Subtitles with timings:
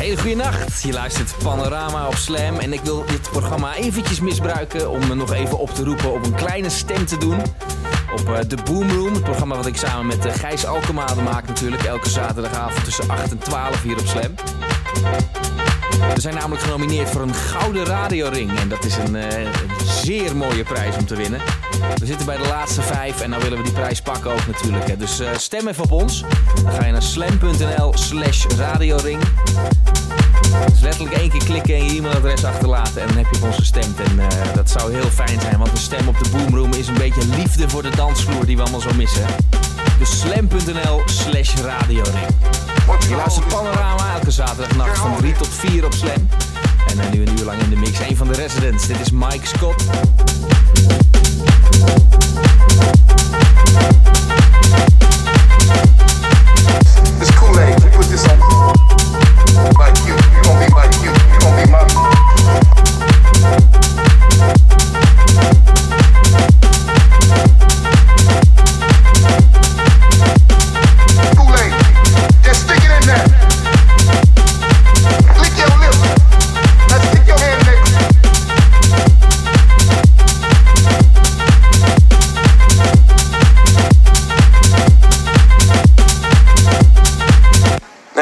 [0.00, 0.82] Hele goede nacht.
[0.82, 5.32] Je luistert Panorama op Slam en ik wil dit programma eventjes misbruiken om me nog
[5.32, 7.40] even op te roepen om een kleine stem te doen
[8.12, 9.14] op uh, The Boom Room.
[9.14, 13.30] Het programma wat ik samen met uh, Gijs Alkemade maak natuurlijk elke zaterdagavond tussen 8
[13.30, 14.34] en 12 hier op Slam.
[16.14, 19.48] We zijn namelijk genomineerd voor een gouden radioring en dat is een, een
[20.02, 21.40] zeer mooie prijs om te winnen.
[21.98, 24.98] We zitten bij de laatste vijf en nou willen we die prijs pakken ook natuurlijk.
[24.98, 26.24] Dus stem even op ons.
[26.62, 29.22] Dan ga je naar slam.nl slash radioring.
[30.70, 33.56] Dus letterlijk één keer klikken en je e-mailadres achterlaten en dan heb je op ons
[33.56, 34.00] gestemd.
[34.00, 36.98] En uh, dat zou heel fijn zijn, want een stem op de boomroom is een
[36.98, 39.26] beetje liefde voor de dansvloer die we allemaal zo missen.
[39.98, 42.26] Dus slam.nl slash radioring.
[43.08, 46.28] Je luistert Panorama elke zaterdagnacht van 3 tot 4 op Slam.
[46.90, 47.98] En uh, nu een uur lang in de mix.
[48.08, 49.82] Een van de residents, dit is Mike Scott.
[57.20, 57.82] It's Kool-Aid.
[57.82, 58.38] We put this on
[59.78, 60.39] like you.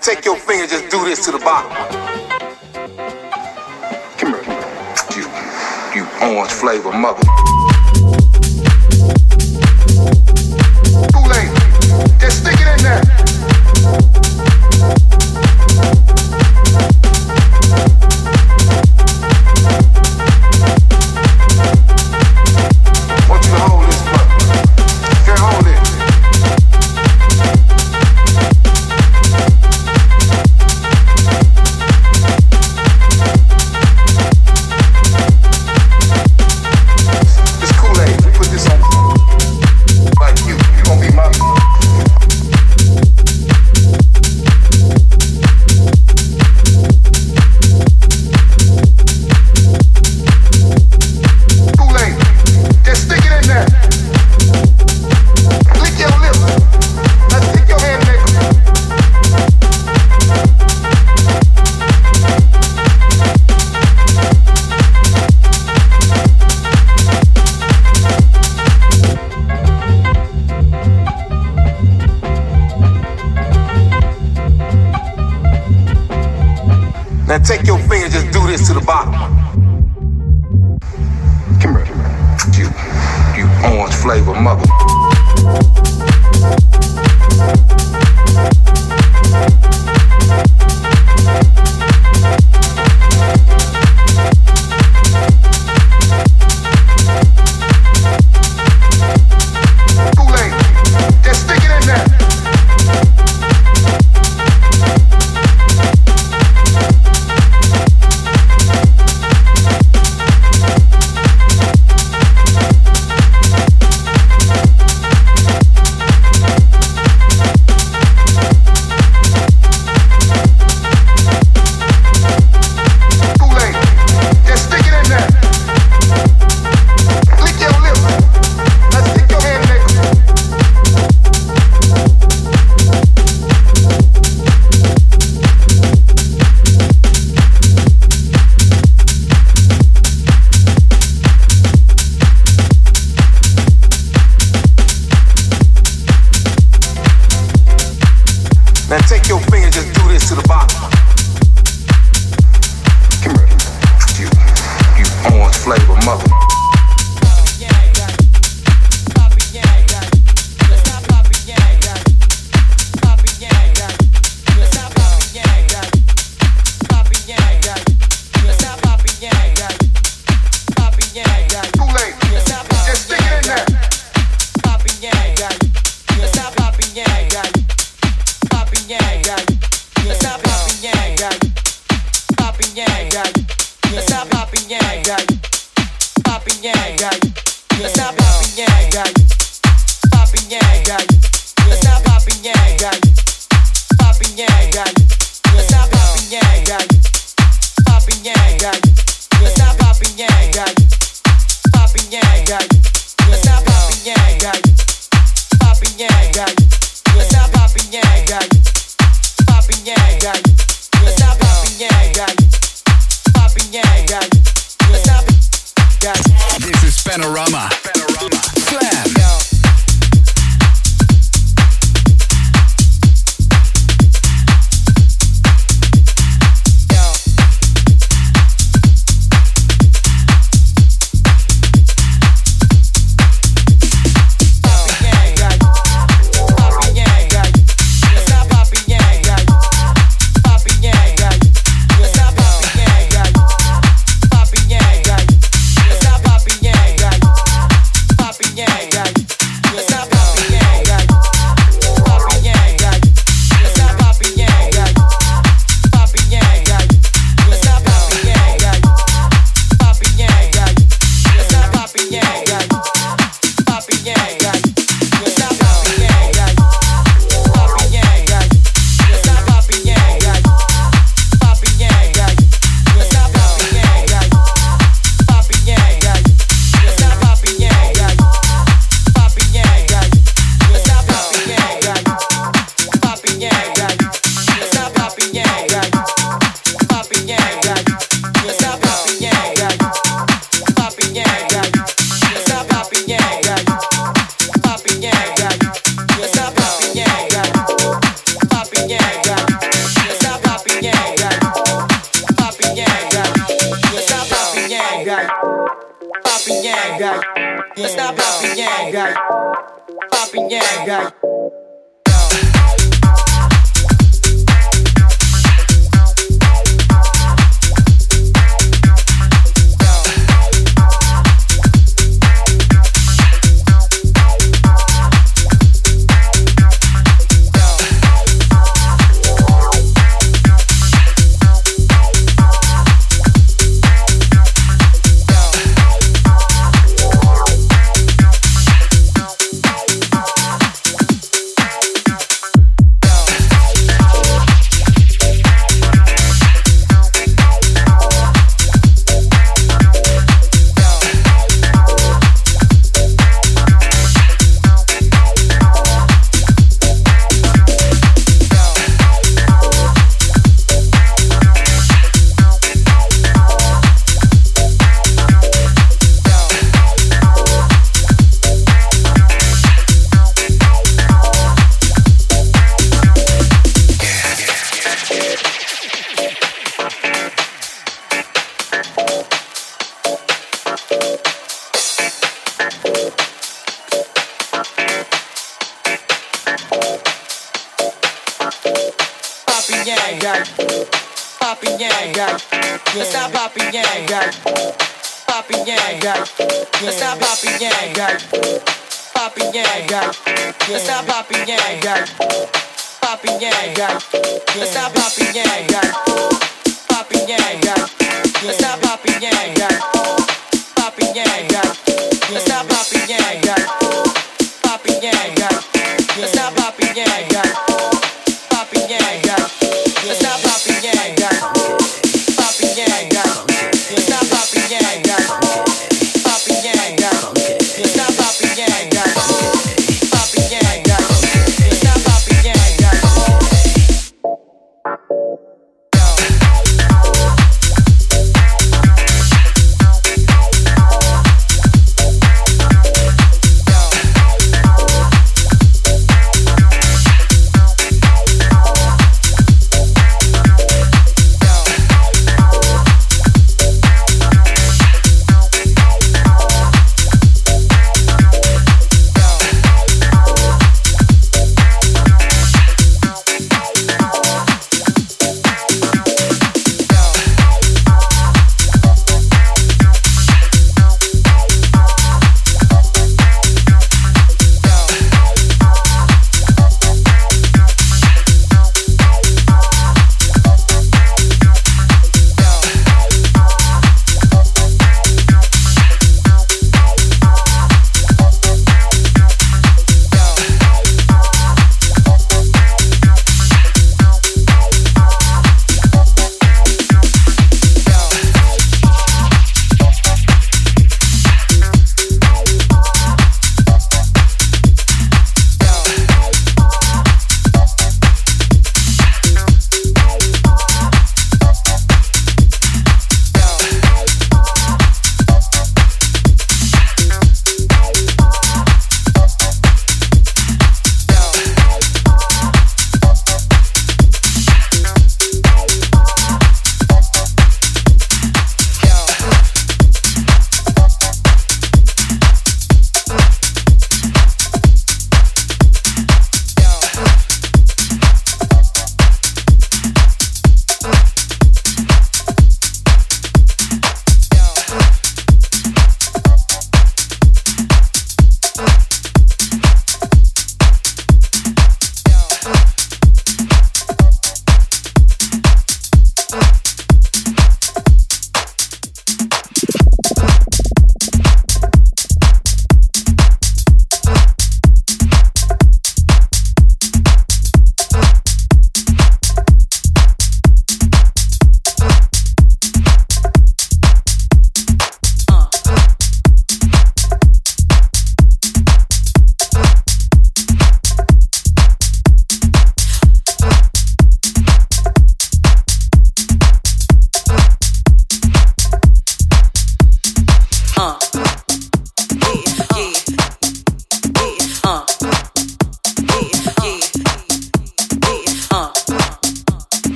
[0.00, 1.70] Now take your finger, just do this to the bottom.
[4.16, 4.42] Come here.
[5.14, 5.28] You,
[5.94, 7.22] you orange flavor mother.
[11.12, 11.50] Kool-Aid.
[12.18, 13.02] Just stick it in there.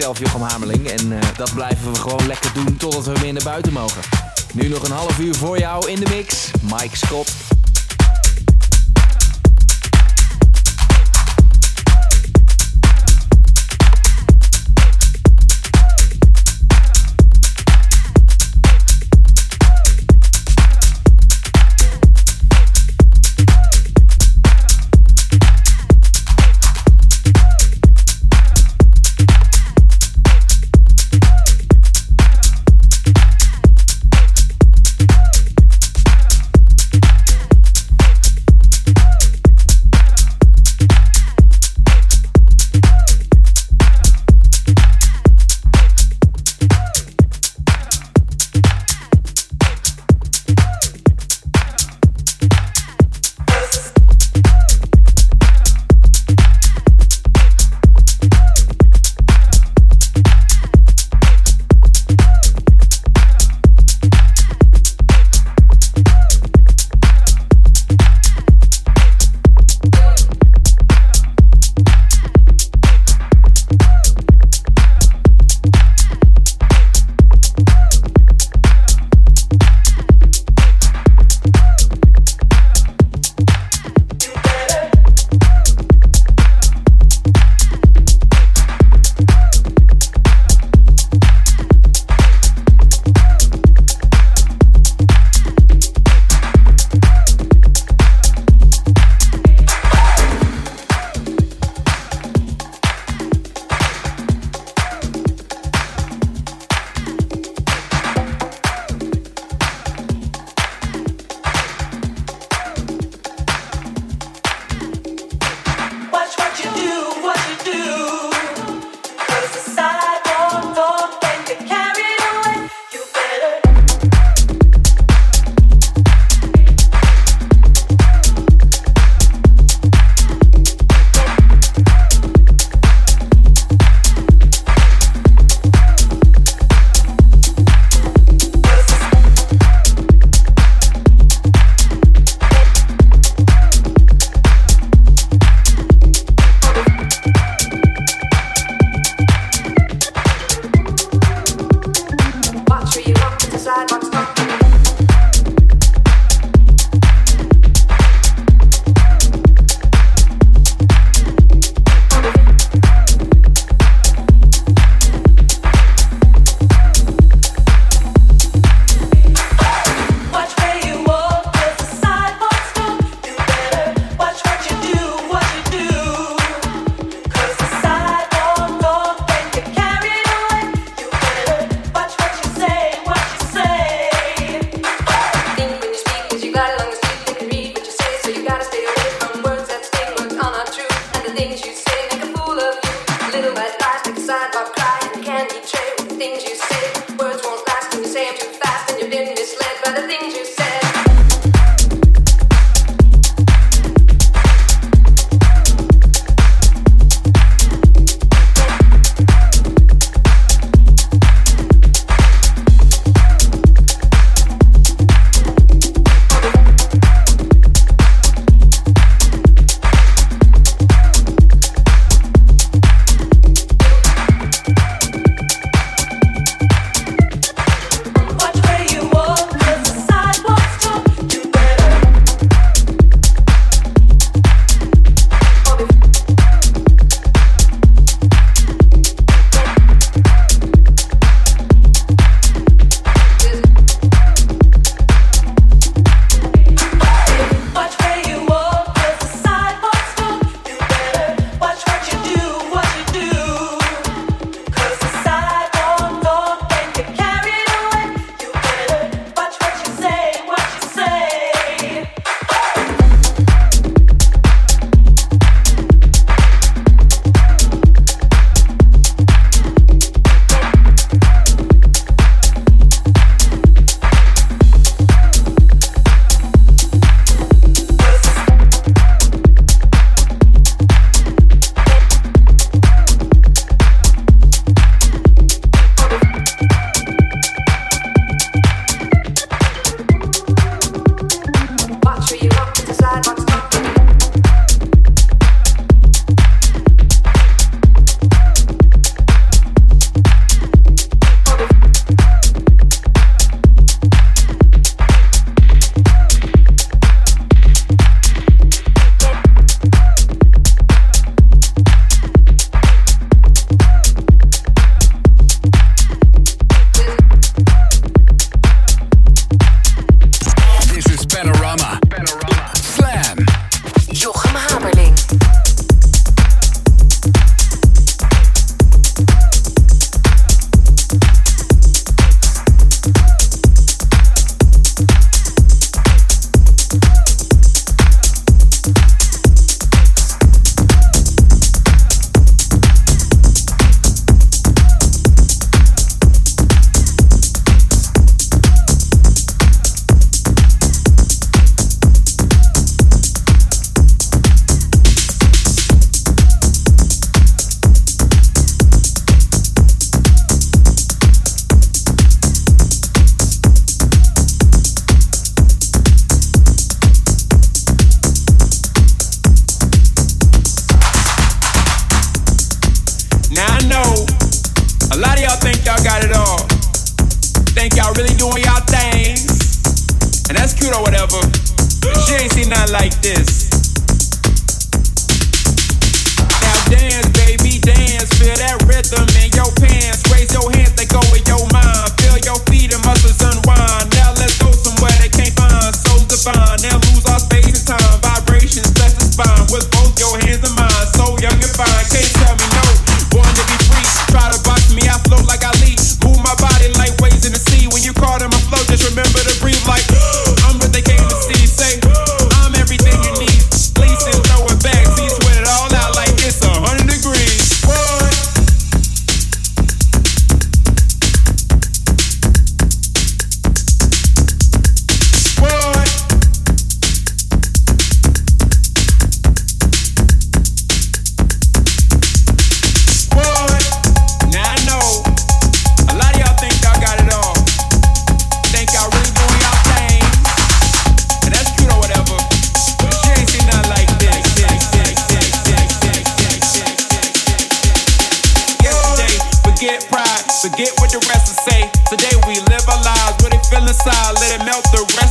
[0.00, 0.88] ikzelf, Jochem Hameling.
[0.88, 4.02] En eh, dat blijven we gewoon lekker doen totdat we weer naar buiten mogen.
[4.52, 6.50] Nu nog een half uur voor jou in de mix.
[6.62, 7.49] Mike Scott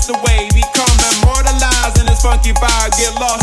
[0.08, 0.48] the way.
[0.54, 2.92] Become immortalized in this funky vibe.
[2.98, 3.39] Get lost.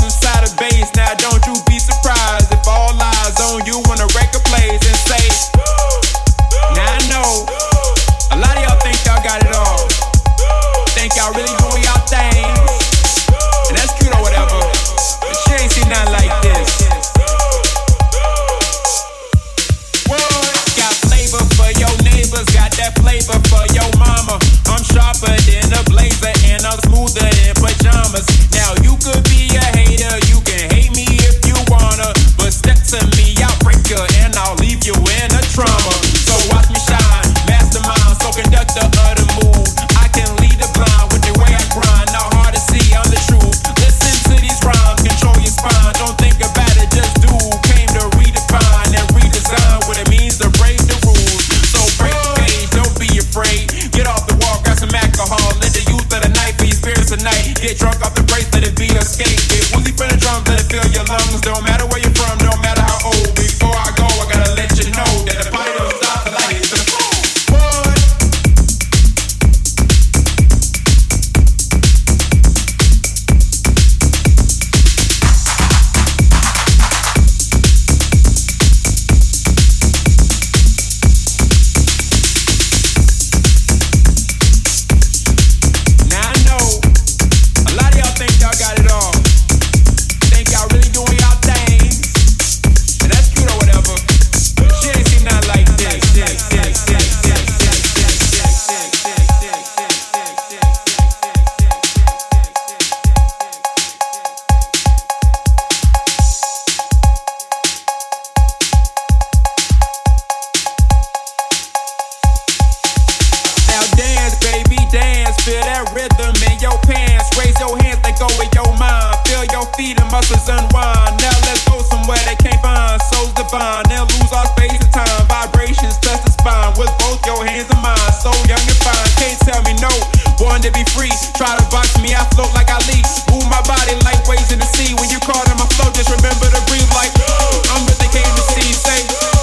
[115.47, 117.31] Feel that rhythm in your pants.
[117.39, 119.15] Raise your hands, they go with your mind.
[119.31, 121.23] Feel your feet and muscles unwind.
[121.23, 122.99] Now let's go somewhere they can't find.
[123.15, 123.87] Souls divine.
[123.87, 125.07] Now lose all space and time.
[125.31, 128.11] Vibrations touch the spine with both your hands and mine.
[128.19, 129.07] So young and fine.
[129.23, 129.95] Can't tell me no.
[130.35, 131.15] Born to be free.
[131.39, 133.07] Try to box me, I float like I leap.
[133.31, 134.99] Move my body like waves in the sea.
[134.99, 137.15] When you caught in my flow, just remember to breathe like
[137.71, 138.75] I'm what they came to see.
[138.75, 139.36] Say.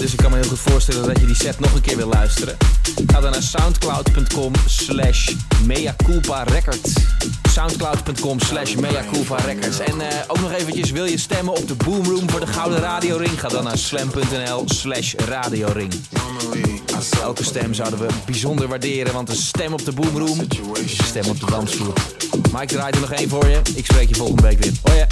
[0.00, 2.08] dus ik kan me heel goed voorstellen dat je die set nog een keer wil
[2.08, 2.56] luisteren.
[3.06, 5.30] Ga dan naar soundcloud.com slash
[6.44, 6.92] records.
[7.50, 8.74] Soundcloud.com slash
[9.44, 9.78] records.
[9.78, 13.40] En eh, ook nog eventjes, wil je stemmen op de Boomroom voor de Gouden Radioring?
[13.40, 15.92] Ga dan naar slam.nl slash radioring.
[17.22, 20.40] Elke stem zouden we bijzonder waarderen, want een stem op de Boomroom
[20.72, 21.92] is een stem op de dansvloer.
[22.52, 23.60] Mike draait er nog één voor je.
[23.74, 24.72] Ik spreek je volgende week weer.
[24.82, 25.06] Hoi.